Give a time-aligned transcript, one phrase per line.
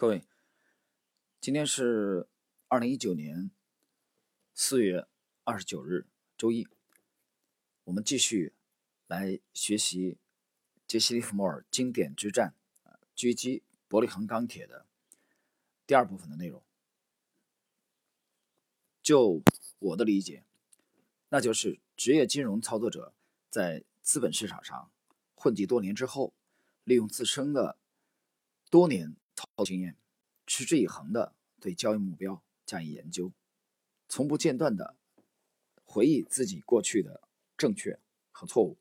[0.00, 0.22] 各位，
[1.40, 2.28] 今天是
[2.68, 3.50] 二零一九年
[4.54, 5.08] 四月
[5.42, 6.68] 二十九日，周一。
[7.82, 8.52] 我们继续
[9.08, 10.16] 来学习
[10.86, 12.54] 杰西·利弗莫尔经典之战，
[13.16, 14.86] 狙击伯利恒钢铁的
[15.84, 16.62] 第二部分的内容。
[19.02, 19.42] 就
[19.80, 20.44] 我的理解，
[21.30, 23.12] 那就是职业金融操作者
[23.50, 24.92] 在资本市场上
[25.34, 26.32] 混迹多年之后，
[26.84, 27.76] 利用自身的
[28.70, 29.16] 多年。
[29.38, 29.96] 操经验，
[30.48, 33.30] 持之以恒的对交易目标加以研究，
[34.08, 34.96] 从不间断的
[35.84, 38.00] 回忆自己过去的正确
[38.32, 38.76] 和错误、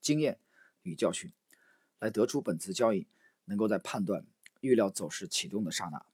[0.00, 0.40] 经验
[0.82, 1.32] 与教训，
[2.00, 3.06] 来得出本次交易
[3.44, 4.26] 能够在判断
[4.62, 6.04] 预料走势启动的刹那，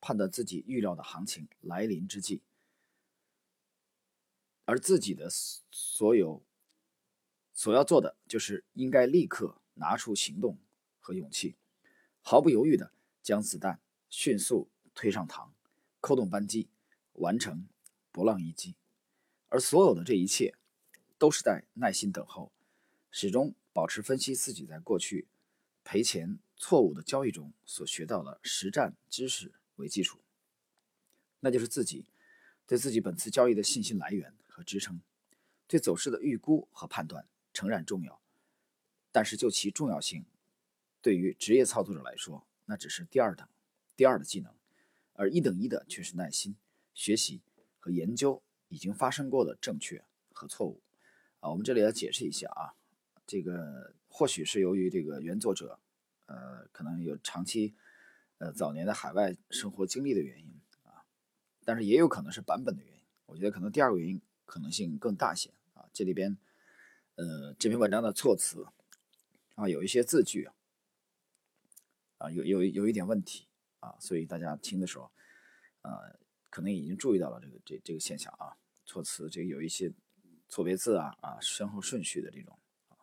[0.00, 2.42] 判断自己预料的行情来临之际，
[4.64, 5.30] 而自己的
[5.70, 6.42] 所有
[7.54, 10.58] 所要做的就是应该立刻拿出行动
[10.98, 11.54] 和勇气，
[12.20, 12.90] 毫不犹豫的。
[13.22, 15.50] 将子弹迅速推上膛，
[16.00, 16.68] 扣动扳机，
[17.14, 17.68] 完成
[18.10, 18.74] 波浪一击。
[19.48, 20.54] 而所有的这一切，
[21.18, 22.52] 都是在耐心等候，
[23.10, 25.28] 始终保持分析自己在过去
[25.84, 30.18] 赔钱错误的交易中所学到的实战知识为基础。
[31.40, 32.06] 那就是自己
[32.66, 35.00] 对自己本次交易的信心来源和支撑，
[35.66, 38.20] 对走势的预估和判断诚然重要，
[39.10, 40.24] 但是就其重要性，
[41.00, 42.46] 对于职业操作者来说。
[42.72, 43.46] 那只是第二等、
[43.94, 44.50] 第二的技能，
[45.12, 46.56] 而一等一的却是耐心
[46.94, 47.42] 学习
[47.78, 50.80] 和研究已经发生过的正确和错误。
[51.40, 52.72] 啊，我们这里要解释一下啊，
[53.26, 55.78] 这个或许是由于这个原作者，
[56.24, 57.74] 呃，可能有长期，
[58.38, 61.04] 呃，早年的海外生活经历的原因啊，
[61.66, 63.02] 但是也有可能是版本的原因。
[63.26, 65.84] 我觉得可能第二个原因可能性更大些啊。
[65.92, 66.38] 这里边，
[67.16, 68.66] 呃，这篇文章的措辞
[69.56, 70.54] 啊，有一些字句啊。
[72.22, 73.48] 啊，有有有一点问题
[73.80, 75.10] 啊，所以大家听的时候，
[75.80, 75.90] 呃，
[76.48, 78.56] 可能已经注意到了这个这这个现象啊，
[78.86, 79.92] 措辞这个有一些
[80.48, 82.56] 错别字啊啊，先后顺序的这种
[82.90, 82.94] 啊，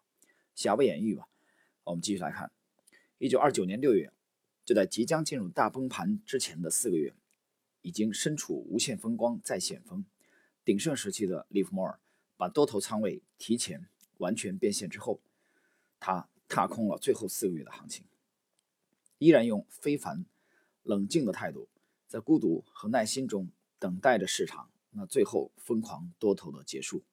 [0.56, 1.28] 瑕不掩瑜吧。
[1.84, 2.50] 我们继续来看，
[3.18, 4.14] 一九二九年六月，
[4.64, 7.14] 就在即将进入大崩盘之前的四个月，
[7.82, 10.06] 已经身处无限风光在险峰
[10.64, 12.00] 鼎盛时期的利弗莫尔，
[12.38, 13.90] 把多头仓位提前
[14.20, 15.20] 完全变现之后，
[16.00, 18.06] 他踏空了最后四个月的行情。
[19.20, 20.26] 依然用非凡
[20.82, 21.70] 冷静的态度，
[22.08, 27.04] 在孤独和耐心中等待着市场那最后疯狂多头的结束。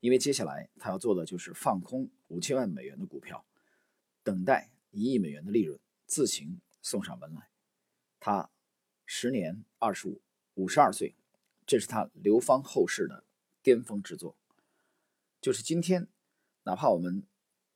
[0.00, 3.44] 因为接下来他要做的就是放空五千万美元的股票，
[4.22, 7.50] 等待一亿美元的利润自行送上门来。
[8.20, 8.50] 他
[9.04, 10.20] 时年二十五，
[10.54, 11.16] 五十二岁，
[11.66, 13.24] 这是他流芳后世的
[13.62, 14.36] 巅峰之作。
[15.40, 16.06] 就是今天，
[16.62, 17.24] 哪怕我们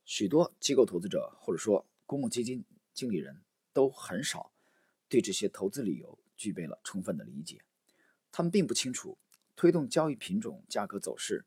[0.04, 2.64] 许多机构投资者或者说公募基金。
[3.00, 3.40] 经理人
[3.72, 4.52] 都很少
[5.08, 7.62] 对这些投资理由具备了充分的理解，
[8.30, 9.16] 他们并不清楚
[9.56, 11.46] 推动交易品种价格走势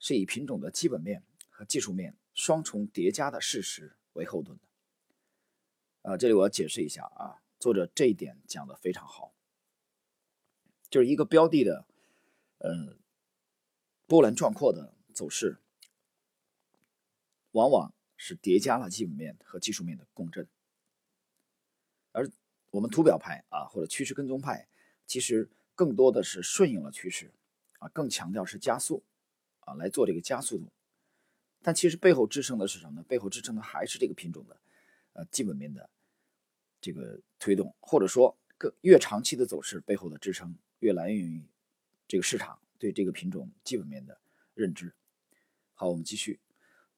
[0.00, 6.10] 是以品种的基本面和技术面双重叠加的事实为后盾的。
[6.10, 9.32] 啊，这里我要解释一下啊，作者这一点讲的非常好，
[10.90, 11.86] 就是一个标的的，
[12.58, 12.98] 嗯，
[14.08, 15.58] 波澜壮阔的走势，
[17.52, 20.48] 往往是叠加了基本面和技术面的共振。
[22.18, 22.28] 而
[22.70, 24.66] 我们图表派啊，或者趋势跟踪派，
[25.06, 27.32] 其实更多的是顺应了趋势，
[27.78, 29.04] 啊，更强调是加速，
[29.60, 30.68] 啊，来做这个加速度。
[31.62, 33.04] 但其实背后支撑的是什么呢？
[33.08, 34.60] 背后支撑的还是这个品种的，
[35.12, 35.88] 呃，基本面的
[36.80, 41.44] 这个推动，或者说更越长期的走势背后的支撑，越来源于
[42.08, 44.20] 这个市场对这个品种基本面的
[44.54, 44.92] 认知。
[45.74, 46.40] 好，我们继续。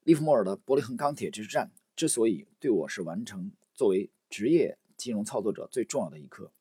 [0.04, 4.78] 利弗莫尔的伯利恒钢铁之战之所以对我是完成作为职业。
[5.00, 6.52] 金融操作者最重要的一课，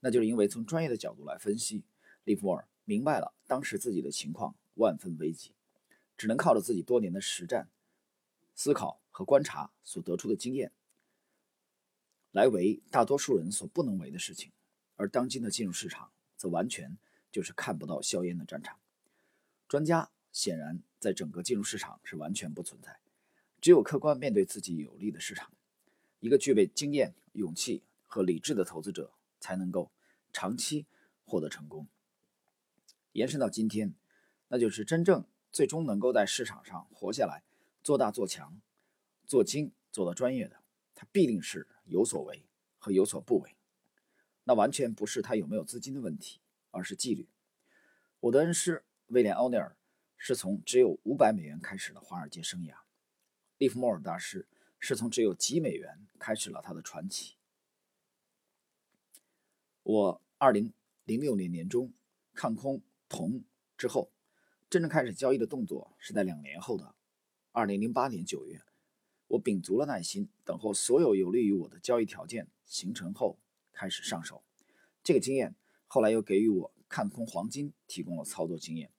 [0.00, 1.84] 那就是因为从专业的角度来分析，
[2.24, 5.54] 利弗尔明白了当时自己的情况万分危急，
[6.18, 7.70] 只能靠着自己多年的实战、
[8.56, 10.72] 思考和观察所得出的经验，
[12.32, 14.50] 来为大多数人所不能为的事情。
[14.96, 16.98] 而当今的金融市场则完全
[17.30, 18.78] 就是看不到硝烟的战场。
[19.68, 22.98] 专家显然在整个金融市场是完全不存在，
[23.60, 25.52] 只有客观面对自己有利的市场。
[26.24, 29.92] 一个具备经验、勇气和理智的投资者才能够
[30.32, 30.86] 长期
[31.26, 31.86] 获得成功。
[33.12, 33.92] 延伸到今天，
[34.48, 37.42] 那就是真正最终能够在市场上活下来、
[37.82, 38.58] 做大做强、
[39.26, 40.62] 做精做到专业的，
[40.94, 42.46] 他必定是有所为
[42.78, 43.54] 和有所不为。
[44.44, 46.40] 那完全不是他有没有资金的问题，
[46.70, 47.28] 而是纪律。
[48.20, 49.76] 我的恩师威廉·奥尼尔
[50.16, 52.76] 是从只有五百美元开始的华尔街生涯，
[53.58, 54.46] 利弗莫尔大师。
[54.86, 57.36] 是从只有几美元开始了他的传奇。
[59.82, 61.94] 我二零零六年年中
[62.34, 63.42] 看空铜
[63.78, 64.12] 之后，
[64.68, 66.94] 真正开始交易的动作是在两年后的
[67.52, 68.60] 二零零八年九月。
[69.28, 73.38] 我秉足了耐心，等候所有有利于我的交易条件形成后
[73.72, 74.44] 开始上手。
[75.02, 75.56] 这个经验
[75.86, 78.92] 后来又给予我看空黄金提供了操作经验，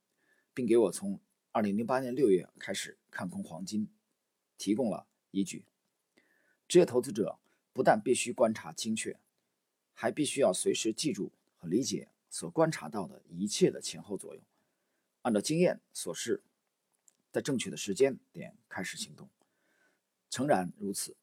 [0.51, 1.21] 并给我从
[1.51, 3.87] 二零零八年六月开始看空黄金
[4.57, 5.63] 提供了依据。
[6.67, 7.37] 职业投资者
[7.73, 9.19] 不但必须观察精确，
[9.93, 14.43] 还必须要随时记住和理解所观察到的一切的前后作用，
[15.21, 16.43] 按照经验所示，
[17.31, 19.29] 在正确的时间点开始行动。
[20.29, 21.15] 诚然如此，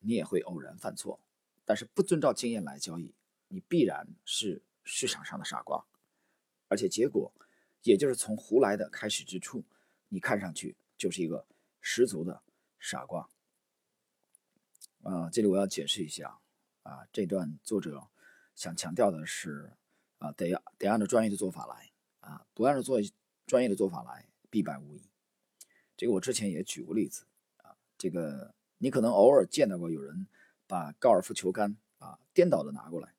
[0.00, 1.18] 你也会偶然犯错，
[1.64, 3.14] 但是不遵照经验来交易，
[3.48, 5.84] 你必然是市场上的傻瓜，
[6.68, 7.32] 而且结果
[7.82, 9.64] 也就是从胡来的开始之处，
[10.08, 11.46] 你看上去就是一个
[11.80, 12.42] 十足的
[12.78, 13.28] 傻瓜。
[15.02, 16.38] 啊，这里我要解释一下，
[16.82, 18.08] 啊，这段作者
[18.54, 19.72] 想强调的是，
[20.18, 22.98] 啊，得要得按照专业的做法来，啊，不按照做
[23.46, 25.02] 专业的做法来，必败无疑。
[25.96, 27.24] 这个我之前也举过例子，
[27.58, 28.54] 啊，这个。
[28.82, 30.26] 你可能偶尔见到过有人
[30.66, 33.12] 把高尔夫球杆啊颠倒的拿过来，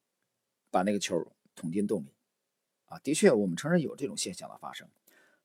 [0.71, 1.23] 把那个球
[1.53, 2.11] 捅进洞里，
[2.85, 4.89] 啊，的确，我们承认有这种现象的发生。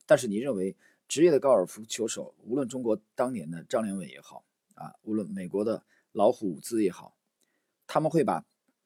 [0.07, 0.75] 但是你认为
[1.07, 4.43] 职业的高尔夫球手，无论中国当年的张连伟也好，
[4.75, 5.85] 啊，无论美国的
[6.17, 7.15] 老虎伍兹也好，
[7.87, 8.43] 他们会把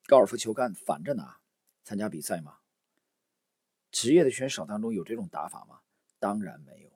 [0.08, 1.38] 高尔夫球杆反着拿
[1.84, 2.58] 参加比赛吗？
[3.92, 5.78] 职业的选手当中有这种打法吗？
[6.18, 6.90] 当然没有。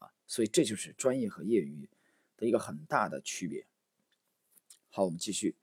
[0.00, 1.88] 啊，所以这就是专业和业余。
[2.36, 3.66] 的一个很大的区别。
[4.88, 5.54] 好，我们继续。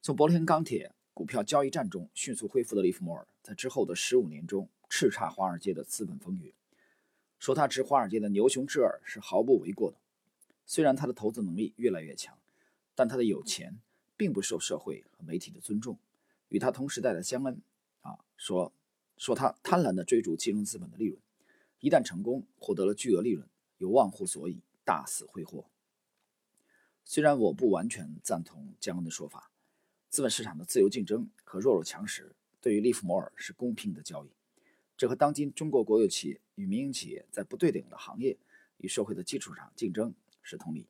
[0.00, 6.52] 从柏林钢铁股票交易战中迅速恢复的利弗莫尔，在之后的十五年中叱咤华尔街的资本风云，
[7.38, 9.98] 说他执华尔街的牛熊之耳是毫不为过的。
[10.64, 12.36] 虽然他的投资能力越来越强，
[12.94, 13.80] 但他的有钱
[14.16, 15.98] 并不受社会和媒体的尊重。
[16.48, 17.62] 与他同时代的江恩
[18.02, 18.72] 啊说
[19.16, 21.18] 说他贪婪地追逐金融资本的利润，
[21.80, 23.48] 一旦成功获得了巨额利润，
[23.78, 25.64] 又忘乎所以，大肆挥霍。
[27.04, 29.50] 虽然我不完全赞同江恩的说法，
[30.08, 34.30] 资本市场的自由竞争和弱肉强食对于利弗摩尔是公平的交易，
[34.96, 38.36] 这和当今中国国有企业与民营企业在不对等的行业
[38.76, 40.86] 与社会的基础上竞争是同理。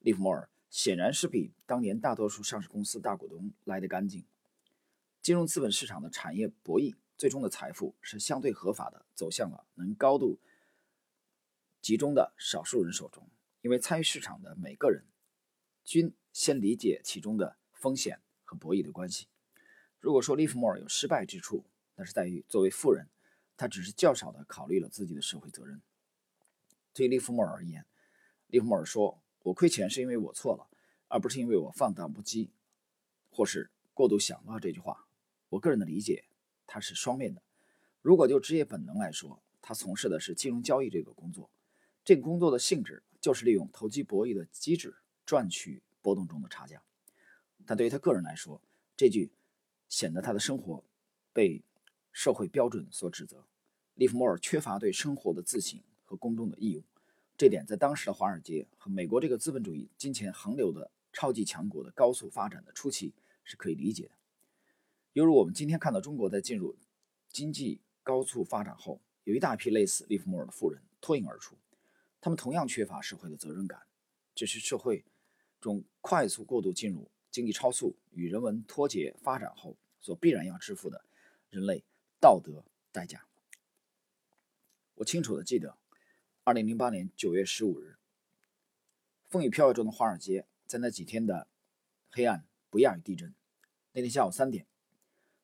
[0.00, 4.24] 利弗摩尔显然是比当年大多数上市公司大股东来得干净。
[5.20, 10.40] 金融资本市场的产业博弈，最终的财富是相对合法的，走向了能高度
[11.82, 13.28] 集中的少数人手中，
[13.60, 15.04] 因为参与市场的每个人。
[15.84, 19.26] 均先理解其中的风险和博弈的关系。
[20.00, 21.66] 如果说利弗莫尔有失败之处，
[21.96, 23.10] 那是在于作为富人，
[23.58, 25.82] 他只是较少的考虑了自己的社会责任。
[26.94, 27.84] 对利弗莫尔而言，
[28.46, 30.66] 利弗莫尔说：“我亏钱是因为我错了，
[31.08, 32.48] 而不是因为我放荡不羁，
[33.30, 35.06] 或是过度享乐。”这句话，
[35.48, 36.24] 我个人的理解，
[36.66, 37.42] 它是双面的。
[38.00, 41.50] 如果就职业本能来说，他从事的是金融交易这个工作，
[42.04, 44.96] 这个工作的性质就是利用投机博弈的机制。
[45.24, 46.82] 赚取波动中的差价，
[47.64, 48.60] 但对于他个人来说，
[48.96, 49.30] 这句
[49.88, 50.84] 显得他的生活
[51.32, 51.62] 被
[52.10, 53.46] 社会标准所指责。
[53.94, 56.82] 利弗莫尔缺乏对生活的自省和公众的义务，
[57.42, 63.12] 这点在当时的华尔街和美国这个资本主义金钱横流的超级强国的高速发展的初期
[63.42, 64.12] 是可以理解的。
[65.14, 66.76] 犹如我们今天看到中国在进入
[67.30, 71.56] 经济高速发展后，有一大批类似利弗莫尔的富人脱颖而出，
[72.20, 73.82] 他们同样缺乏社会的责任感，
[74.36, 75.04] 这是社会。
[75.60, 81.04] 中快速过度进入经济超速与人文脱节发展后所必然要支付的
[81.50, 81.82] 人类
[82.20, 83.26] 道德代价。
[84.94, 85.76] 我清楚的记得，
[86.44, 87.96] 二零零八年九月十五日，
[89.28, 91.46] 风雨飘摇中的华尔街，在那几天的
[92.10, 93.32] 黑暗不亚于地震。
[93.92, 94.66] 那天下午三点，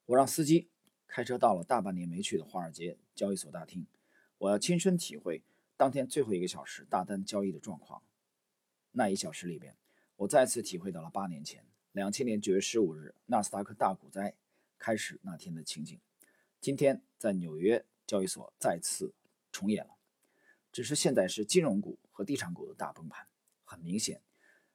[0.06, 0.68] 我让司机
[1.06, 3.86] 开车到了大半年没去的华尔街交易所大厅，
[4.38, 5.42] 我要亲身体会
[5.76, 8.02] 当天最后一个小时大单交易的状况。
[8.90, 9.76] 那一小时里边。
[10.16, 14.34] 我再次体会到了八年前，两千年九月十五日纳斯达克大股灾
[14.76, 15.96] 开始那天的情景。
[16.60, 19.14] 今天在纽约交易所再次
[19.52, 19.96] 重演了，
[20.72, 23.26] 只是现在是金融股和地产股的大崩盘。
[23.64, 24.22] 很明显，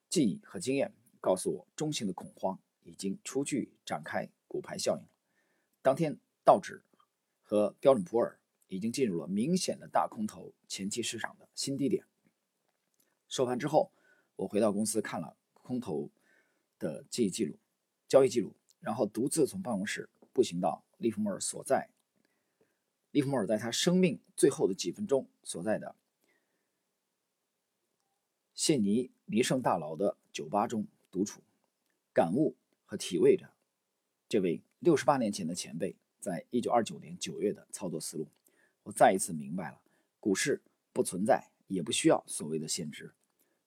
[0.10, 5.04] 记忆和经验告诉我，中性的恐慌已经初具展开股牌效应。
[5.82, 6.84] 当天道指
[7.42, 12.06] 和标准普尔已经进入了明显的大空头前期市场的新低点。
[13.28, 13.92] 收盘之后。
[14.36, 16.10] 我回到公司看了空头
[16.80, 17.56] 的记忆记录、
[18.08, 21.88] 交易记录，然后独自从办公室步行到利弗莫尔所在。
[23.14, 25.96] 利弗莫尔在他生命最后的几分钟所在的
[28.56, 31.42] 谢尼尼圣大楼的酒吧中独处，
[32.12, 32.56] 感悟
[32.86, 33.54] 和体味着
[34.28, 38.28] 这位六十八年前的前辈在一九二九年九月的操作思路，
[38.82, 39.80] 我再一次明白了，
[40.20, 43.14] 股市不存在也不需要所谓的限制。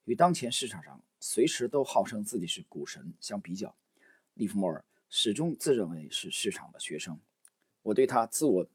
[0.03, 3.73] 与当前市场上随时都号称自己是股神相比较，
[4.33, 7.17] 利弗莫尔始终自认为是市场的学生。
[7.83, 8.67] 我对他自我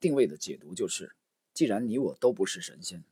[0.00, 1.14] 定位的解读就是：
[1.54, 3.04] 既然你我都不是神仙，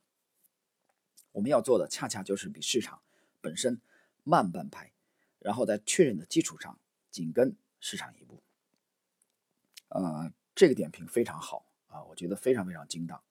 [1.33, 3.01] 我们要做的恰恰就是比市场
[3.41, 3.81] 本身
[4.25, 4.93] 慢半拍，
[5.39, 6.81] 然后在确认的基础上
[7.11, 7.57] 紧跟。
[7.81, 8.43] 市场一步，
[9.91, 13.23] 呃，这个点评非常好啊，我觉得非常非常精当。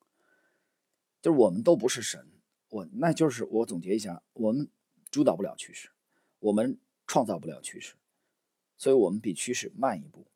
[1.20, 2.26] 就是我们都不是神，
[2.70, 4.66] 我那就是我总结一下，我们
[5.10, 5.90] 主导不了趋势，
[6.38, 7.94] 我们创造不了趋势，
[8.78, 10.26] 所以我们比趋势慢一步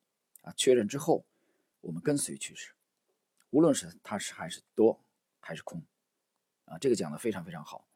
[0.42, 0.52] 啊。
[0.58, 1.24] 确认之后，
[1.80, 2.74] 我们跟随趋势，
[3.52, 4.98] 无论是它是还是多
[5.38, 5.82] 还是空
[6.64, 7.86] 啊，这个讲的非常非常好。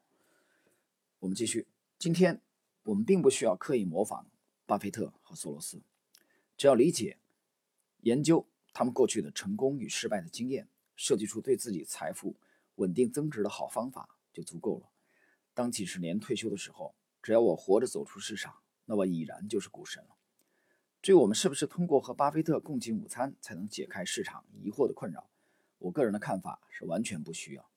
[1.18, 1.66] 我们继续，
[1.98, 2.42] 今天
[2.82, 4.26] 我们并不需要刻意模仿
[4.66, 5.80] 巴菲特和索罗斯。
[6.58, 7.18] 只要理解、
[8.02, 12.36] 研究他们过去的成功与失败的经验，设计出对自己财富
[12.74, 14.90] 稳定增值的好方法就足够了。
[15.54, 20.18] 当几十年退休的时候，只要我活着走出市场，那我已然就是股神了。
[21.00, 25.30] 至于我们是不是通过和巴菲特共进午餐才能解开市场疑惑的困扰，
[25.78, 27.68] 我个人的看法是完全不需要。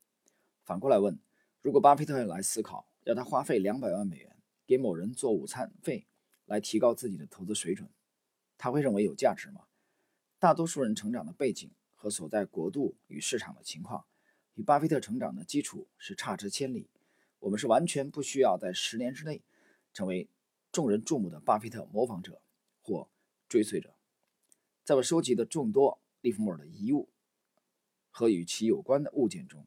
[0.64, 1.20] 反过来问，
[1.62, 6.08] 如果巴菲特来思考，要他花费两百万美元给某人做午餐费，
[6.46, 7.90] 来提高自己的投资水准？
[8.58, 9.62] 他会认为有价值吗？
[10.38, 14.06] 大多数人成长的背景和所在国度与市场的情况，
[14.56, 16.90] 与巴菲特成长的基础是差之千里。
[17.40, 19.42] 我们是完全不需要在十年之内
[19.94, 20.30] 成为
[20.72, 22.42] 众人注目的巴菲特模仿者
[22.82, 23.10] 或
[23.48, 23.96] 追随者。
[24.84, 27.10] 在我收集的众多利弗莫尔的遗物
[28.20, 29.66] 和与其有关的物件中，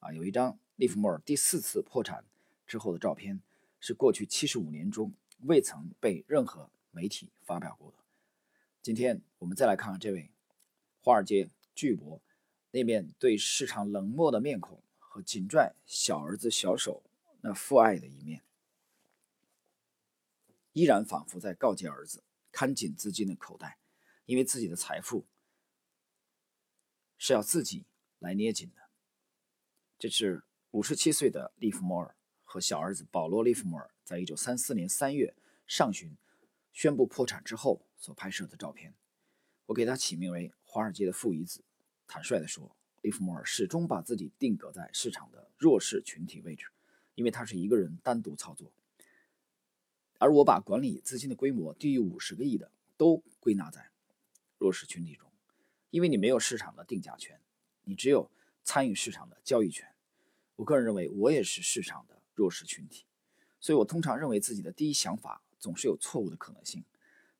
[0.00, 2.24] 啊，有一张利弗莫尔第四次破产
[2.66, 3.40] 之后的照片，
[3.78, 6.68] 是过去七十五年中未曾被任何。
[6.90, 7.98] 媒体发表过的。
[8.80, 10.30] 今天我们再来看看这位
[11.02, 12.20] 华尔街巨擘
[12.70, 17.02] 那面对市场冷漠的面孔和紧拽小儿子小手
[17.42, 18.42] 那父爱的一面，
[20.72, 23.78] 依然仿佛在告诫儿子看紧资金的口袋，
[24.24, 25.26] 因为自己的财富
[27.18, 27.84] 是要自己
[28.18, 28.82] 来捏紧的。
[29.98, 35.34] 这是五十七岁的利弗莫尔和小儿子保罗·利弗莫尔在一九三四年三月
[35.66, 36.16] 上旬。
[36.72, 38.94] 宣布破产之后所拍摄的照片，
[39.64, 41.64] 我给他起名为“华尔街的父与子”。
[42.06, 46.66] 坦率地说，利弗莫尔始终把自己定格在市场的弱势群体位置，
[47.14, 48.70] 因为他是一个人单独操作。
[50.18, 53.88] 而我把管理资金的规模低于五十个亿的都归纳在
[54.58, 55.25] 弱势群体中，
[55.96, 57.40] 因为你没有市场的定价权，
[57.84, 58.30] 你只有
[58.62, 59.88] 参与市场的交易权。
[60.56, 63.06] 我个人认为，我也是市场的弱势群体，
[63.58, 65.40] 所以我通常认为自己的第一想法。
[65.58, 66.84] 总是有错误的可能性。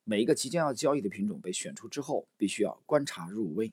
[0.04, 3.70] 每一个即将要交易的品种被选出之后，必须要观察入微。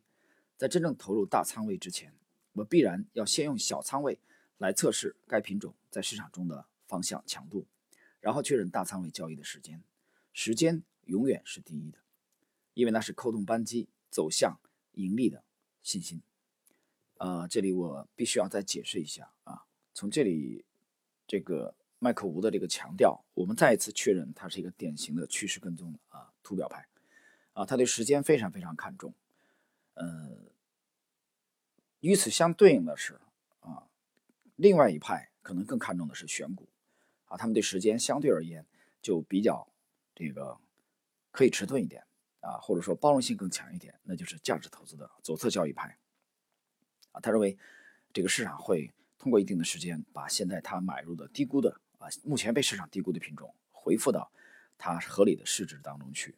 [0.57, 2.13] 在真正投入大仓位之前，
[2.51, 4.19] 我必然要先用小仓位
[4.57, 7.65] 来测试该品种在市场中的方向强度，
[8.19, 9.81] 然后确认大仓位交易的时间。
[10.33, 11.99] 时间永远是第一的，
[12.73, 14.59] 因为那是扣动扳机走向
[14.93, 15.43] 盈利的
[15.81, 16.21] 信心。
[17.17, 20.65] 呃，这里我必须要再解释一下啊，从这里
[21.27, 21.75] 这个。
[21.99, 26.85] 麦克吴的这个强调，我们再一次确认他是一个典型的趋势跟踪啊图表派
[27.53, 29.13] 啊，他对时间非常非常看重。
[29.93, 30.37] 呃，
[32.01, 33.21] 与此相对应的是
[33.61, 33.87] 啊，
[34.57, 36.67] 另外一派可能更看重的是选股
[37.27, 38.65] 啊，他们对时间相对而言
[39.01, 39.65] 就比较
[40.13, 40.59] 这个
[41.31, 42.03] 可以迟钝一点
[42.43, 45.97] 啊，或者说包容性更强一点，那就是价值投资的左侧交易派
[47.11, 47.57] 啊，他认为
[48.11, 51.79] 这个市场会通过一定的时间把现在他买入的低估的。
[51.99, 54.29] 啊，目前被市场低估的品种回复到
[54.77, 56.35] 它合理的市值当中去，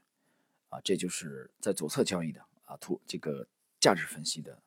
[0.69, 3.47] 啊，这就是在左侧交易的啊图这个
[3.79, 4.61] 价值分析的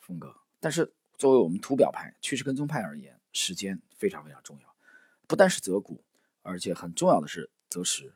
[0.00, 0.36] 风格。
[0.60, 4.76] 但是作为我们图表派、趋势跟踪派而言，时间非常非常重要，
[5.26, 6.04] 不单是择股，
[6.42, 8.12] 而且很重要的是择时，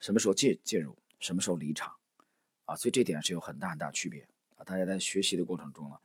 [0.00, 1.96] 什么时候介介入，什么时候离场，
[2.64, 4.64] 啊，所以这点是有很大很大区别啊。
[4.64, 5.96] 大家在学习的过程中呢，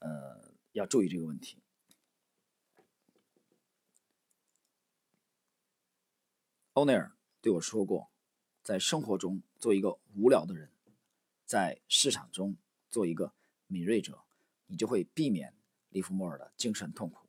[0.00, 1.62] 呃，要注意这个问题。
[6.72, 8.10] 欧内尔对我说过，
[8.64, 10.72] 在生活中做一个无聊的人，
[11.44, 12.56] 在市场中
[12.90, 13.32] 做一个
[13.68, 14.24] 敏锐者，
[14.66, 15.54] 你就会避免
[15.90, 17.28] 利弗莫尔的精神痛苦。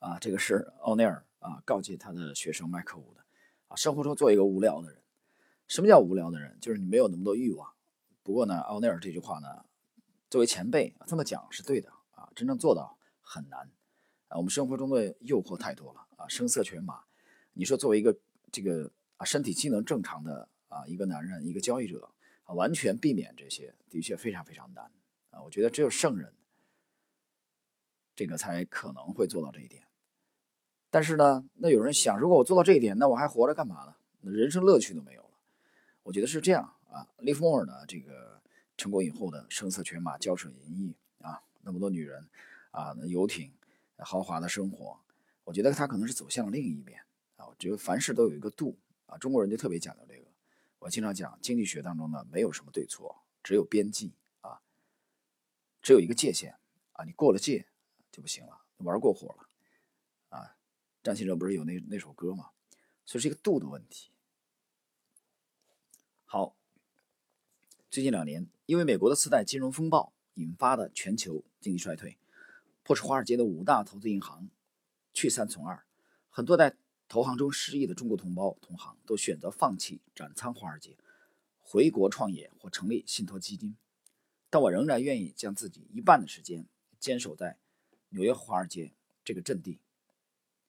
[0.00, 3.24] 啊，这个是欧内尔啊告诫他的学生麦克伍的。
[3.68, 5.02] 啊，生活中做一个无聊的人，
[5.68, 6.58] 什么叫无聊的人？
[6.60, 7.70] 就是你没有那么多欲望。
[8.22, 9.64] 不过呢，奥内尔这句话呢，
[10.30, 13.70] 作为前辈这么讲是对的啊，真正做到很难。
[14.28, 17.02] 啊，我们生活中的诱惑太多了啊，声色犬马。
[17.52, 18.16] 你说作为一个
[18.50, 22.10] 这个啊，身体机能正常的啊，一个男人，一个交易者
[22.44, 24.90] 啊，完全避免这些，的确非常非常难
[25.30, 25.42] 啊。
[25.42, 26.32] 我觉得只有圣人，
[28.16, 29.82] 这个才可能会做到这一点。
[30.90, 33.94] 但是呢，那有人想，如果我做到这一点，那我还活着干嘛呢？
[34.22, 35.27] 那人生乐趣都没有。
[36.08, 37.06] 我觉得是这样啊。
[37.18, 38.40] 利弗莫尔呢，这个
[38.78, 42.26] 成功以后的声色犬马、骄奢淫逸啊，那么多女人
[42.70, 43.52] 啊，那游艇、
[43.98, 44.98] 豪华的生活，
[45.44, 46.98] 我觉得他可能是走向了另一边
[47.36, 47.46] 啊。
[47.46, 50.24] 我觉得凡事都有一个度啊，中国人就特别讲究这个。
[50.78, 54.62] 我经常讲，经济学当中呢，没有什么对错，只有边际啊，
[55.82, 56.56] 只有一个界限
[56.92, 57.66] 啊，你过了界
[58.10, 59.48] 就不行了，玩过火了
[60.30, 60.56] 啊。
[61.02, 62.48] 张信哲不是有那那首歌吗？
[63.04, 64.10] 所以是一个度的问题。
[66.30, 66.54] 好，
[67.90, 72.18] 最近两年，因为美国的次贷金融风暴引发的全球经济衰退，
[72.82, 74.50] 迫使华尔街的五大投资银行
[75.14, 75.86] 去三从二，
[76.28, 76.76] 很多在
[77.08, 80.98] 投行中失意的中国同胞同行都选择放弃斩仓华尔街，
[81.60, 83.74] 回国创业或成立信托基金。
[84.50, 86.66] 但我仍然愿意将自己一半的时间
[87.00, 87.58] 坚守在
[88.10, 88.92] 纽约华尔街
[89.24, 89.80] 这个阵地。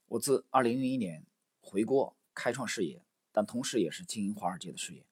[0.08, 1.26] 我自2001年
[1.60, 5.04] 回国开创事业，但同时也是经营华尔街的事业。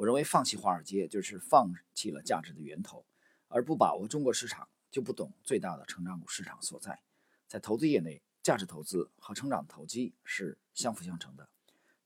[0.00, 3.04] 我认为放弃华尔街就是放弃了价值的源头，
[3.48, 7.02] 而不把握中国市场就不懂最大的成长股市场所在。
[7.46, 11.50] 在投资业内，价值投资和成长投机是相辅相成的。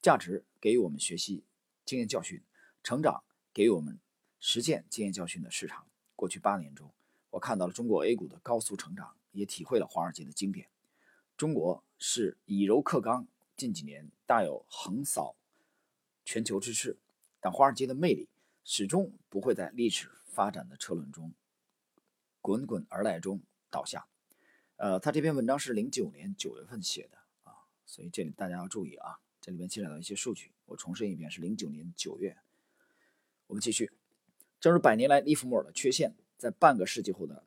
[0.03, 1.45] 价值给予我们学习
[1.85, 2.43] 经验教训，
[2.83, 3.23] 成长
[3.53, 4.01] 给予我们
[4.41, 5.87] 实践经验教训的市场。
[6.17, 6.93] 过去八年中，
[7.31, 10.67] 我看到了中国 A 股的高速成长，也体会了华尔街的经典。
[11.37, 15.37] 中国是以柔克刚，近几年大有横扫
[16.25, 16.99] 全球之势，
[17.45, 18.27] 但华尔街的魅力
[18.65, 21.35] 始终不会在历史发展的车轮中
[22.41, 24.07] 滚滚而来中倒下。
[24.77, 27.53] 呃，他这篇文章是零九年九月份写的啊，
[27.85, 32.35] 所以这里大家要注意啊，这里面记载了一些数据，我重申一遍，是零九年九月。
[33.47, 33.93] 我们继续，
[34.59, 37.45] 正如百年来利弗莫尔的缺陷，在半个世纪后的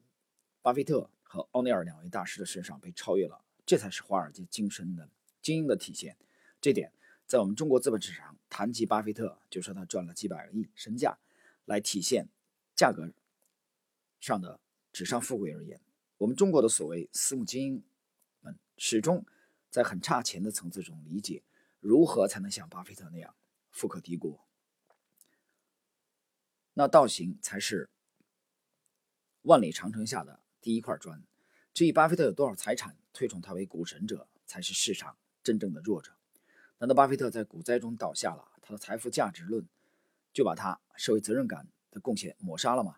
[0.61, 3.41] 巴菲特和奥尼尔两位大师的身上被超越了。
[3.65, 5.09] 这才是华尔街精神的
[5.41, 6.15] 精英的体现。
[6.61, 6.91] 这点
[7.27, 11.19] 在我们中国资本市场谈及巴菲特，就说他赚了几百个亿身价，
[11.65, 12.29] 来体现
[12.73, 13.11] 价格
[14.19, 14.59] 上的
[14.93, 15.81] 纸上富贵而言，
[16.17, 17.83] 我们中国的所谓私募精英
[18.39, 19.25] 们始终
[19.69, 21.43] 在很差钱的层次中理解
[21.79, 23.35] 如何才能像巴菲特那样
[23.71, 24.47] 富可敌国。
[26.73, 27.89] 那道行才是
[29.41, 31.23] 万里长城下的第一块砖。
[31.73, 32.97] 至于巴菲特有多少财产？
[33.13, 36.16] 推崇他为股神者才是市场真正的弱者。
[36.79, 39.67] 难道巴菲特在股灾中倒下了，他的财富价值论
[40.31, 42.97] 就把他社会责任感的贡献抹杀了吗？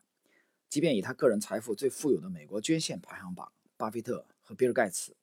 [0.68, 5.16] 即便以他个人财富最富有的美国捐献排行榜，巴菲特和比尔盖茨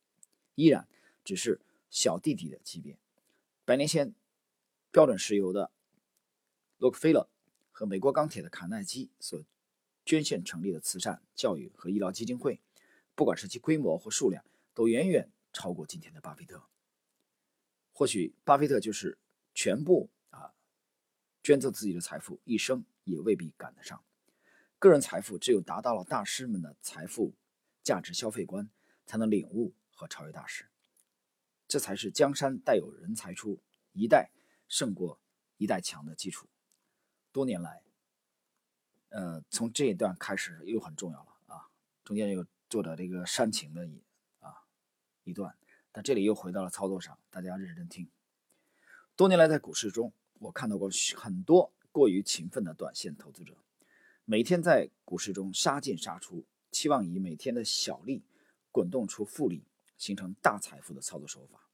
[0.54, 0.88] 依然
[1.24, 2.98] 只是小弟弟的级别。
[3.64, 4.14] 百年前，
[4.90, 5.70] 标准石油的
[6.78, 7.28] 洛克菲勒
[7.70, 9.44] 和美国钢铁的卡耐基所
[10.04, 12.60] 捐献成立的慈善、教育和医疗基金会，
[13.14, 14.44] 不管是其规模或数量。
[14.72, 16.62] 都远远超过今天的巴菲特。
[17.98, 19.16] 或许巴菲特就是
[19.54, 20.52] 全部啊
[21.42, 24.04] 捐赠自己的财富，一生也未必赶得上。
[24.78, 27.34] 个人财富只有达到了大师们的财富
[27.82, 28.68] 价值消费观，
[29.06, 30.68] 才能领悟和超越大师。
[31.66, 34.30] 这才是江山代有人才出，一代
[34.68, 35.18] 胜过
[35.56, 36.50] 一代强的基础。
[37.32, 37.82] 多年来，
[39.08, 41.70] 呃，从这一段开始又很重要了啊，
[42.04, 44.04] 中间有做的这个煽情的一
[44.40, 44.66] 啊。
[45.24, 45.56] 一段，
[45.96, 48.06] 但这里又回到了操作上，大家认真听。
[49.16, 53.56] 多年来，在股市中，我看到过很多过于勤奋的短线投资者，
[54.26, 58.22] 每天在股市中杀进杀出，期望以每天的小利
[58.70, 59.64] 滚动出复利，
[59.96, 61.66] 形成大财富的操作手法。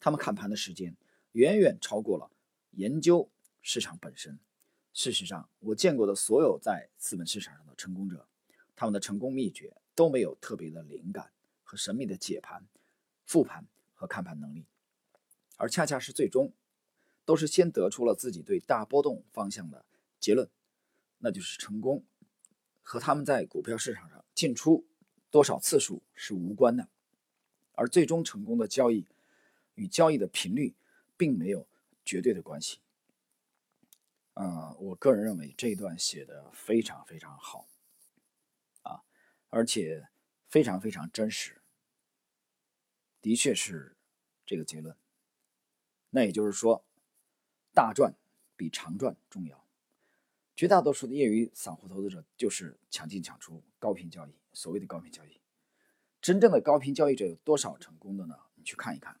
[0.00, 0.96] 他们看盘的时间
[1.30, 2.28] 远远超过了
[2.72, 3.30] 研究
[3.62, 4.36] 市场本身。
[4.92, 8.26] 事实上，我见过的所有在资本市场上的成功者，
[8.74, 11.30] 他们的成功秘诀都没有特别的灵感
[11.62, 12.66] 和神秘的解盘。
[13.30, 13.64] 复盘
[13.94, 14.66] 和看盘能力，
[15.56, 16.52] 而恰恰是最终，
[17.24, 19.86] 都是先得出了自己对大波动方向的
[20.18, 20.50] 结论，
[21.18, 22.04] 那就是成功
[22.82, 24.84] 和他们在股票市场上进出
[25.30, 26.88] 多少次数是无关的，
[27.74, 29.06] 而最终成功的交易
[29.76, 30.74] 与交易的频率
[31.16, 31.68] 并没有
[32.04, 32.80] 绝对的关系。
[34.34, 37.68] 啊，我个人认为这一段写的非常非常好，
[38.82, 39.04] 啊，
[39.50, 40.08] 而且
[40.48, 41.59] 非常非常真实。
[43.20, 43.96] 的确是
[44.46, 44.96] 这个结论。
[46.10, 46.84] 那也就是说，
[47.72, 48.14] 大赚
[48.56, 49.64] 比长赚重要。
[50.56, 54.34] 绝大多数的业余散户投资者就是抢进抢出、高频交易。
[54.52, 55.40] 所谓的高频交易，
[56.20, 58.36] 真正的高频交易者有多少成功的呢？
[58.56, 59.20] 你去看一看。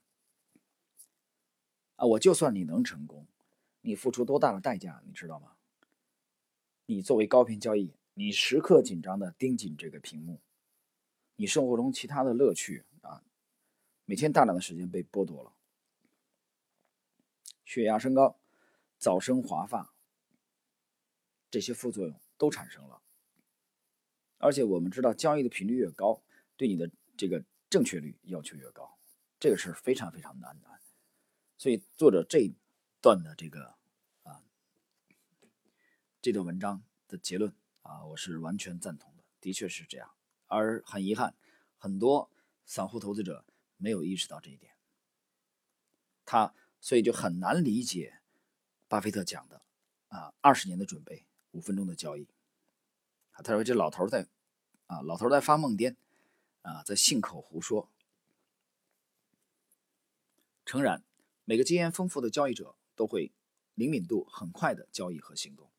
[1.96, 3.26] 啊，我就算你能成功，
[3.82, 5.52] 你付出多大的代价，你知道吗？
[6.86, 10.40] 你作为高频交易，你时刻紧张的盯紧这个屏幕，
[11.36, 12.84] 你生活中其他的乐趣，
[14.10, 15.52] 每天大量的时间被剥夺了，
[17.64, 18.40] 血压升高，
[18.98, 19.94] 早生华发，
[21.48, 23.00] 这些副作用都产生了。
[24.38, 26.24] 而且我们知道，交易的频率越高，
[26.56, 28.98] 对你的这个正确率要求越高，
[29.38, 30.68] 这个是非常非常难的。
[31.56, 32.52] 所以作者这一
[33.00, 33.76] 段的这个
[34.24, 34.42] 啊。
[36.20, 40.10] 这段文章的结论啊，我是完全赞同的，的确是这样。
[40.46, 41.36] 而很遗憾，
[41.78, 42.28] 很多
[42.66, 43.44] 散户投资者
[43.80, 44.74] 没有意识到这一点，
[46.24, 48.20] 他所以就很难理解
[48.86, 49.62] 巴菲特讲的
[50.08, 52.28] 啊，二十年的准备，五分钟的交易。
[53.42, 54.28] 他说这老头在
[54.86, 55.96] 啊，老头在发梦癫
[56.60, 57.90] 啊，在信口胡说。
[60.66, 61.02] 诚然，
[61.46, 63.32] 每个经验丰富的交易者都会
[63.74, 65.70] 灵敏度很快的交易和行动。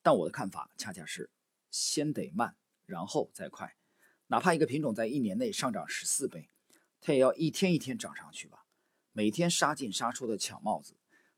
[0.00, 1.28] 但我的看法恰恰是，
[1.70, 3.76] 先得慢，然后再快。
[4.28, 6.48] 哪怕一个品种在一年内上涨十四倍，
[7.02, 8.64] 它也要一天一天涨上去吧。
[9.12, 10.94] 每天杀进杀出的抢帽子，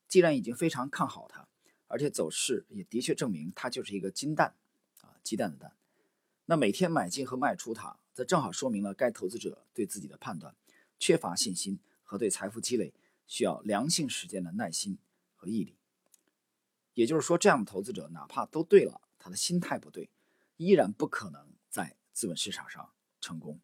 [0.07, 1.49] 既然已经非常看好它，
[1.89, 4.55] 而且走势也的确证明它就是一个金蛋
[5.01, 5.75] 啊，鸡蛋的蛋。
[6.45, 10.55] 那每天买进和卖出它，则正好说明了该投资者对自己的判断
[11.01, 12.93] 缺乏信心和对财富积累
[13.27, 14.99] 需要良性时间的耐心
[15.35, 15.77] 和毅力。
[16.93, 20.11] 也就是说，这样的投资者哪怕都对了，他的心态不对，
[20.59, 23.59] 依然不可能在资本市场上成功，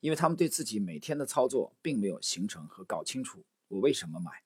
[0.00, 4.42] 因为他们对自己每天的操作并没有形成和搞清楚我为什么买，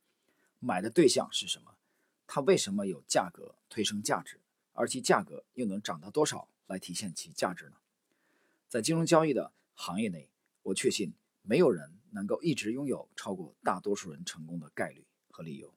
[0.58, 1.74] 买的对象是什么，
[2.26, 4.40] 它为什么有价格推升价值，
[4.72, 7.76] 而其价格又能涨到多少来体现其价值呢？
[8.68, 10.30] 在金融交易的行业内，
[10.62, 15.74] 我确信没有人能够一直拥有超过大多数人成功的概率和理由。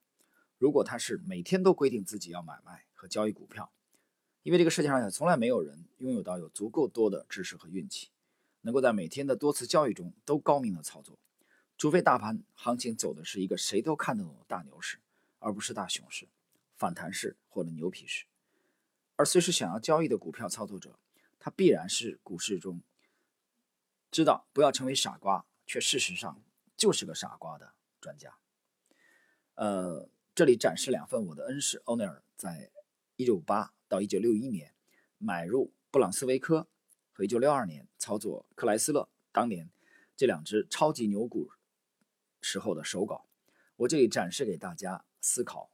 [0.58, 3.72] 如果他是每天都规定自己要买卖和交易股票，
[4.44, 8.10] 因为这个世界上也从来没有人拥有到有足够多的知识和运气，
[8.64, 11.18] 能够在每天的多次交易中都高明的操作，
[11.78, 15.00] 除非大盘行情走的是一个谁都看得懂的大牛市，
[15.40, 16.28] 而不是大熊市、
[16.76, 18.26] 反弹市或者牛皮市。
[19.16, 21.00] 而随时想要交易的股票操作者，
[21.40, 22.82] 他必然是股市中
[24.12, 26.44] 知道不要成为傻瓜，却事实上
[26.76, 28.36] 就是个傻瓜的专家。
[29.54, 30.10] 呃。
[30.36, 32.72] 这里展示两份我的恩师欧内尔在
[33.18, 34.74] 1958到1961年
[35.20, 36.68] 买入布朗斯维科
[37.14, 39.70] 和1962年操作克莱斯勒当年
[40.18, 41.52] 这两只超级牛股
[42.42, 43.26] 时候的手稿。
[43.78, 45.72] 我这里展示给大家思考、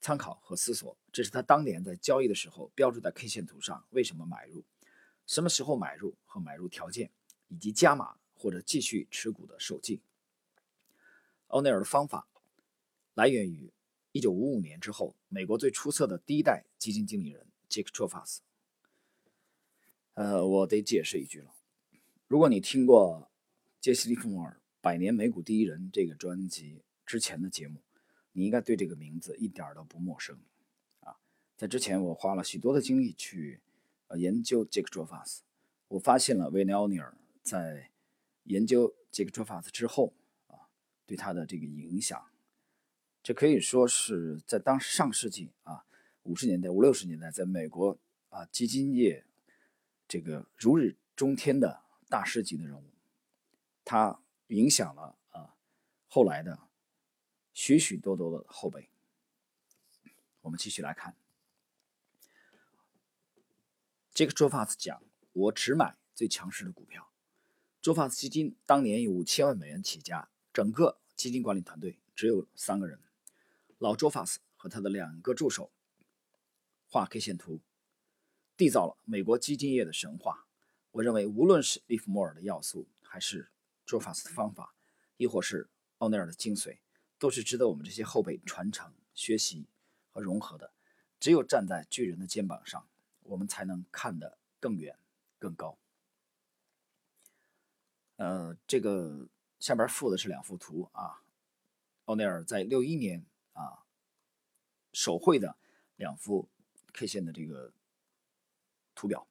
[0.00, 0.96] 参考和思索。
[1.12, 4.64] 这是他当年在交易的时候标注在 K 线图上为什么买入、
[5.26, 7.10] 什么时候买入和买入条件，
[7.48, 10.02] 以及加码或者继续持股的手记。
[11.48, 12.26] 欧内尔的方法。
[13.14, 13.72] 来源于
[14.12, 18.40] 1955年之后，美国最出色的第一代基金经理人杰克·卓法斯。
[20.20, 21.50] 呃，我得解释一句了，
[22.28, 23.30] 如果你听过
[23.80, 24.52] 杰西·利弗莫尔
[24.82, 27.80] 《百年美股第一人》这个专辑之前的节目，
[28.32, 30.38] 你应该对这个名字一点都不陌生
[31.00, 31.16] 啊。
[31.56, 33.62] 在之前，我花了许多的精力去
[34.18, 35.42] 研究杰克·卓法斯，
[35.88, 37.90] 我发现了维尼奥尼尔在
[38.42, 40.12] 研究杰克·卓法斯之后
[40.48, 40.68] 啊，
[41.06, 42.22] 对他的这个影响。
[43.22, 45.86] 这可以说是在当上世纪啊
[46.24, 49.24] 五十年代五六十年代，在美国啊基金业
[50.10, 52.90] 这个如日中天的大师级的人物，
[53.84, 55.54] 他影响了啊
[56.08, 56.58] 后来的
[57.52, 58.90] 许许多多的后辈。
[60.40, 61.14] 我们继续来看，
[64.12, 65.00] 这个周发斯讲
[65.32, 67.12] ：“我只买最强势的股票。”
[67.80, 72.98] 周发斯基金当年以五千万美元起家，整个基金管理团队只有三个人。
[73.78, 75.70] 老周法斯和他的两个助手
[76.88, 77.60] 画 K 线图，
[78.60, 80.46] 缔造了美国基金业的神话。
[80.90, 83.48] 我认为，无论是利弗莫尔的要素，还是
[83.86, 84.74] 周法斯的方法，
[85.16, 86.80] 亦或是奥内尔的精髓，
[87.18, 89.66] 都是值得我们这些后辈传承、学习
[90.10, 90.74] 和融合的。
[91.18, 92.86] 只有站在巨人的肩膀上，
[93.22, 94.98] 我们才能看得更远、
[95.38, 95.78] 更高。
[98.16, 101.22] 呃，这个下边附的是两幅图啊，
[102.04, 103.24] 奥内尔在六一年。
[103.52, 103.84] 啊，
[104.92, 105.56] 手绘的
[105.96, 106.48] 两幅
[106.92, 107.72] K 线的这个
[109.00, 109.26] 图表，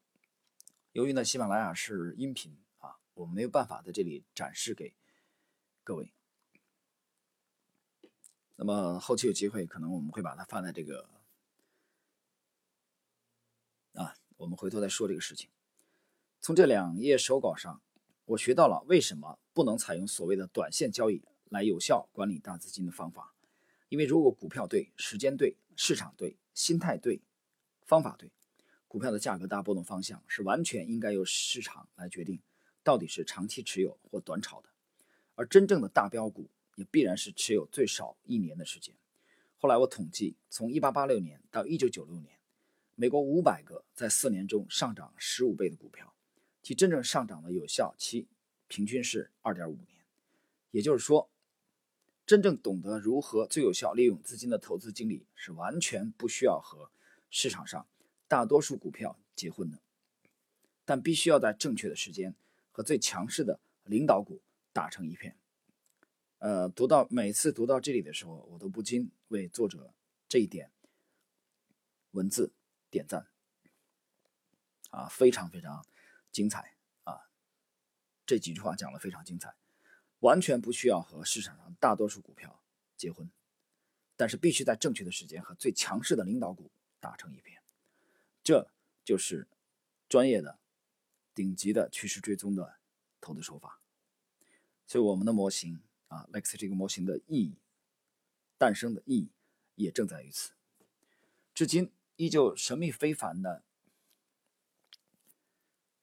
[0.93, 4.95] 由于呢喜马拉雅是音频啊，我们没有办法在这里展示给
[5.83, 6.11] 各位。
[8.55, 11.07] 那么后期有机会，可能我们会把它放在这个
[13.93, 15.51] 啊，我们回头再说这个事情。
[16.41, 17.79] 从这两页手稿上，
[18.25, 23.35] 我学到了为什么不能采用所谓的短线交易来有效管理大资金的方法。
[23.89, 27.21] 因为如果股票对、时间对、市场对、心态对、
[27.83, 28.31] 方法对，
[28.89, 32.41] 股票的价格大波动方向是完全应该由市场来决定，
[32.83, 34.69] 到底是长期持有或短炒的。
[35.35, 38.95] 而真正的大标股也必然是持有最少一年的时间。
[39.57, 42.39] 后来我统计，从1886年到1996年，
[42.95, 46.11] 美国500个在四年中上涨15倍的股票，
[46.63, 48.27] 其真正上涨的有效期
[48.67, 50.03] 平均是2.5年。
[50.71, 51.29] 也就是说，
[52.25, 56.89] 真正懂得如何最有效利用资金的投资经理是完全不需要和
[57.29, 57.87] 市场上
[58.29, 59.79] 大多数股票结婚的，
[60.85, 62.33] 但必须要在正确的时间
[62.71, 64.39] 和最强势的领导股
[64.71, 65.35] 打成一片。
[66.37, 69.93] 呃，读到每次读到这里的时候，我都不禁为作者
[70.29, 70.71] 这一点
[72.11, 72.53] 文字
[72.89, 73.27] 点赞
[74.91, 75.85] 啊，非常非常
[76.31, 77.29] 精彩啊！
[78.25, 79.55] 这几句话讲的非常精彩。
[80.19, 82.61] 完全不需要和市场上大多数股票
[82.95, 83.29] 结婚，
[84.15, 87.58] 但是必须在正确的时间和最强势的领导股打成一片，
[88.49, 88.71] 这
[89.05, 89.47] 就是
[90.07, 90.57] 专业的、
[91.35, 92.79] 顶级的趋势追踪的
[93.21, 93.79] 投资手法。
[94.87, 97.59] 所以，我们的模型啊，Lex 这个模型的意义
[98.57, 99.29] 诞生的意义
[99.75, 100.53] 也正在于此。
[101.53, 103.63] 至今依旧神秘非凡的，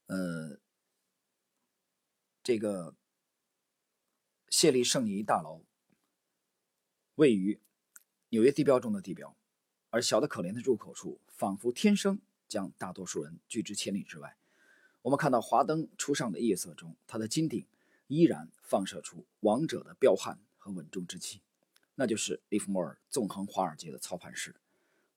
[0.07, 0.61] 呃，
[2.45, 2.95] 这个。
[4.49, 5.65] 谢利圣尼大楼
[7.17, 7.61] 位于
[8.29, 9.37] 纽约地标中的地标，
[9.91, 12.23] 而小的可怜的入口处，仿佛天生
[12.57, 14.35] 将大多数人拒之千里之外。
[15.03, 17.67] 我们看到华灯初上的夜色中，它的金顶
[18.07, 21.43] 依然放射出王者的彪悍和稳重之气，
[21.97, 24.55] 那就是利弗莫尔纵横华尔街的操盘师。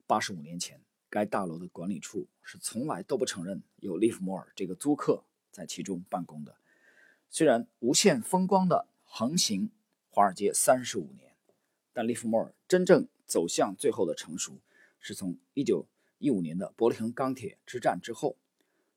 [0.06, 6.54] 八十五年前，该大楼的管理处是从来都不承认有利弗莫尔这个租客在其中办公的。
[7.30, 8.88] 虽然无限风光的。
[9.12, 9.72] 横行
[10.08, 11.34] 华尔街三十五年，
[11.92, 14.60] 但利弗莫尔真正走向最后的成熟，
[15.00, 15.84] 是从一九
[16.20, 18.38] 一五年的伯利恒钢铁之战之后。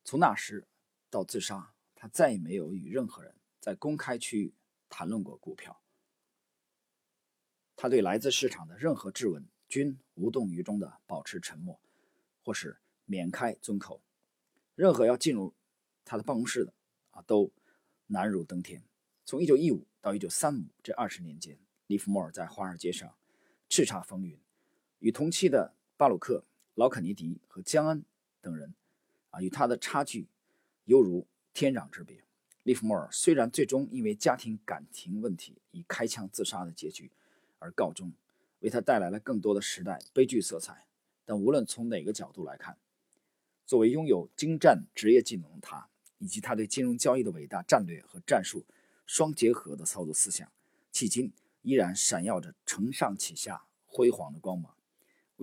[0.06, 0.68] 从那时
[1.10, 4.54] 到自杀，他再也没有与任何人在公开区域
[4.90, 5.82] 谈论过股票。
[7.78, 11.80] 他对来自市场的任何质问均无动于衷地保持沉默，
[12.44, 14.04] 或是免开尊口。
[14.76, 15.56] 任何要进入
[16.04, 16.74] 他的办公室的
[17.12, 17.54] 啊，都
[18.08, 18.84] 难如登天。
[19.24, 21.58] 从1915到1935这二十年间，
[21.88, 23.16] 利弗莫尔在华尔街上
[23.70, 24.38] 叱咤风云，
[25.00, 26.44] 与同期的巴鲁克、
[26.76, 28.04] 劳肯尼迪和江恩
[28.42, 28.74] 等人，
[29.30, 30.28] 啊，与他的差距
[30.86, 32.24] 犹如天壤之别。
[32.64, 37.12] 利弗莫尔虽然最终因为家庭感情问题以开枪自杀的结局
[37.60, 38.14] 而告终，
[38.60, 40.86] 为他带来了更多的时代悲剧色彩，
[41.26, 42.78] 但无论从哪个角度来看，
[43.66, 48.66] 作为拥有精湛职业技能的他，以及他对金融交易的伟大战略和战术。
[49.06, 50.50] 双结合的操作思想，
[50.94, 54.73] 迄今依然闪耀着承上启下辉煌的光芒，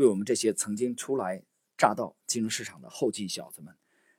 [0.01, 1.43] 为我们这些曾经初来
[1.77, 3.77] 乍到金融市场的后进小子们，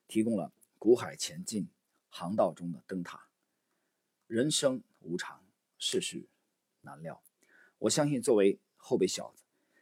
[0.08, 1.68] 提供了股海前进
[2.08, 3.28] 航道中的灯塔。
[4.28, 5.44] 人生无常，
[5.80, 6.28] 世事
[6.82, 7.24] 难料。
[7.80, 9.42] 我相信，作为后备小子，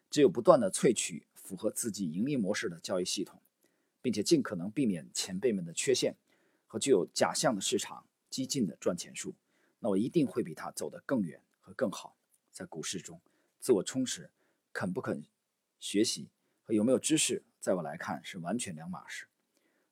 [0.10, 3.42] 只有不断的萃取符合自己盈利模式的交易系统，
[4.02, 6.16] 并且尽可能避免前辈们的缺陷
[6.66, 9.36] 和具有假象的市场激进的赚钱术。
[9.80, 12.16] 那我一定会比他走得更远和更好。
[12.54, 13.20] 在股市中，
[13.60, 14.32] 自我充实、
[14.72, 15.26] 肯不肯
[15.80, 16.30] 学习
[16.64, 19.28] 和有没有知识，在我来看是完全两码事。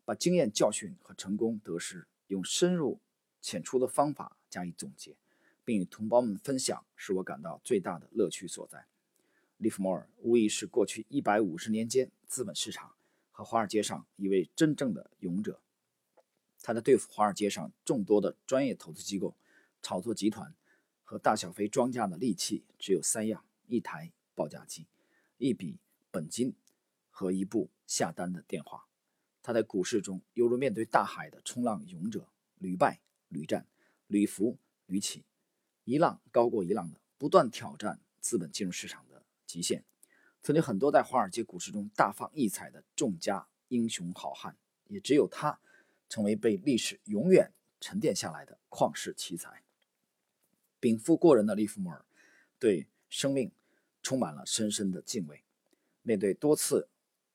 [0.06, 3.00] 把经验教训和成功得失用深入
[3.42, 5.16] 浅出的方法加以总结，
[5.66, 8.86] 并与同胞们分享，是我感到最大的乐趣所在。
[9.58, 12.94] 利弗莫尔无疑是过去一百五十年间资本市场
[13.32, 15.60] 和华尔街上一位真正的勇者。
[16.62, 19.36] 他在对付华尔街上众多的专业投资机构。
[19.80, 20.54] 炒作集团
[21.04, 24.88] 和大小非庄家的利器只有三样：一台报价机、
[25.38, 25.80] 一笔
[26.12, 26.56] 本金
[27.10, 28.88] 和一部下单的电话。
[29.42, 33.66] 他在股市中犹如面对大海的冲浪勇者，屡败屡战，
[34.08, 35.24] 屡伏屡起，
[35.86, 39.84] 一浪高过一浪的不断挑战资本金融市场的极限。
[40.42, 45.60] 曾经很多在华尔街股市中大放异彩的众家英雄好汉，也只有他
[46.10, 49.64] 成为被历史永远沉淀下来的旷世奇才。
[50.80, 52.06] 禀赋过人的利弗莫尔，
[52.60, 53.52] 对生命
[54.08, 55.44] 充满了深深的敬畏。
[56.02, 56.88] 面对多次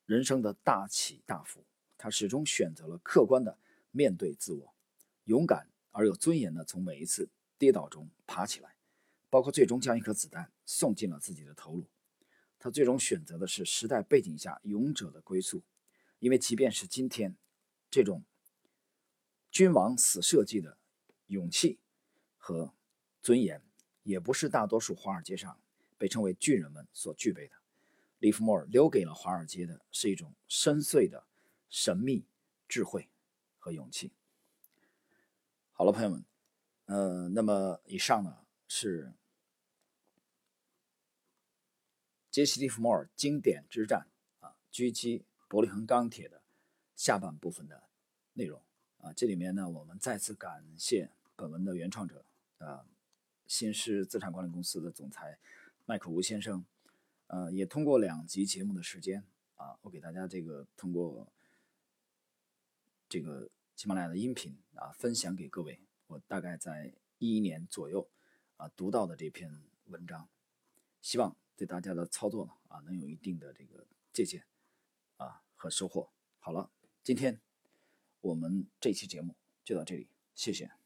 [0.06, 1.62] 人生的大起大伏，
[1.98, 3.58] 他始终选择了客观的
[3.90, 4.74] 面对自我，
[5.24, 8.74] 勇敢而有尊严的从每一次跌倒中爬起来，
[9.28, 11.85] 包括最终将一颗子弹送进了自己的头颅。
[12.58, 15.62] 他最终选择的是时代背景下勇者的归宿，
[16.20, 17.37] 因为即便是今天，
[17.90, 18.24] 这种
[19.50, 20.78] 君王死社稷的
[21.26, 21.78] 勇气
[22.38, 22.72] 和。
[23.24, 23.62] 尊严
[24.02, 25.62] 也不是大多数华尔街上
[26.02, 27.54] 被称为巨人们所具备的。
[28.18, 31.24] 利弗莫尔留给了华尔街的是一种深邃的
[31.70, 32.26] 神秘
[32.66, 33.08] 智慧
[33.60, 34.10] 和勇气。
[35.70, 36.24] 好了，朋友们，
[36.86, 39.12] 呃，那么以上呢是
[42.32, 44.08] 杰西·利弗莫尔经典之战
[44.40, 46.42] 啊，狙击伯利恒钢铁的
[46.96, 47.80] 下半部分的
[48.32, 48.60] 内容
[48.98, 49.12] 啊。
[49.12, 52.24] 这里面呢，我们再次感谢本文的原创者
[52.58, 52.84] 啊，
[53.46, 55.38] 新狮资产管理公司的总裁
[55.84, 56.64] 麦克吴先生。
[57.28, 61.32] 呃，也通过两集节目的时间啊，我给大家这个通过
[63.08, 65.80] 这个喜马拉雅的音频啊，分享给各位。
[66.08, 68.10] 我大概在一一年左右
[68.58, 70.28] 啊读到的这篇文章，
[71.00, 74.44] 希望对大家的操作啊能有一定的这个借鉴
[75.16, 76.10] 啊和收获。
[76.38, 76.70] 好了，
[77.02, 77.40] 今天
[78.20, 80.81] 我们这期节目就到这里，谢谢。